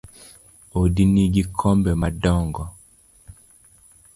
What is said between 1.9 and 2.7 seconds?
madongo